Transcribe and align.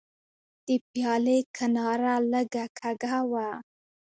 د 0.67 0.69
پیالې 0.91 1.37
کناره 1.55 2.15
لږه 2.31 2.65
کږه 2.79 3.19
وه. 3.31 3.49